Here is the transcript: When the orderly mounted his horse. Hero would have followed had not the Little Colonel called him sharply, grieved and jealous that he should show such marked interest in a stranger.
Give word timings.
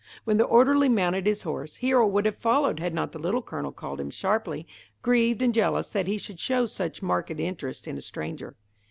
When 0.23 0.37
the 0.37 0.45
orderly 0.45 0.89
mounted 0.89 1.27
his 1.27 1.43
horse. 1.43 1.75
Hero 1.75 2.07
would 2.07 2.25
have 2.25 2.37
followed 2.39 2.79
had 2.79 2.91
not 2.91 3.11
the 3.11 3.19
Little 3.19 3.43
Colonel 3.43 3.71
called 3.71 4.01
him 4.01 4.09
sharply, 4.09 4.65
grieved 5.03 5.43
and 5.43 5.53
jealous 5.53 5.91
that 5.91 6.07
he 6.07 6.17
should 6.17 6.39
show 6.39 6.65
such 6.65 7.03
marked 7.03 7.29
interest 7.39 7.87
in 7.87 7.99
a 7.99 8.01
stranger. 8.01 8.55